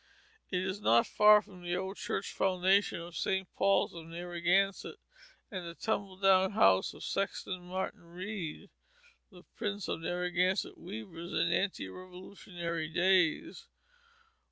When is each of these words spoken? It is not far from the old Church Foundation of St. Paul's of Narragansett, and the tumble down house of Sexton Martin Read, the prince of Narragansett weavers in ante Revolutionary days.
It 0.49 0.63
is 0.63 0.81
not 0.81 1.05
far 1.05 1.43
from 1.43 1.61
the 1.61 1.75
old 1.75 1.95
Church 1.95 2.31
Foundation 2.33 2.99
of 3.01 3.15
St. 3.15 3.47
Paul's 3.53 3.93
of 3.93 4.07
Narragansett, 4.07 4.95
and 5.51 5.63
the 5.63 5.75
tumble 5.75 6.17
down 6.17 6.53
house 6.53 6.95
of 6.95 7.03
Sexton 7.03 7.61
Martin 7.65 8.05
Read, 8.05 8.71
the 9.29 9.43
prince 9.55 9.87
of 9.87 9.99
Narragansett 9.99 10.75
weavers 10.79 11.33
in 11.33 11.51
ante 11.51 11.87
Revolutionary 11.87 12.87
days. 12.89 13.67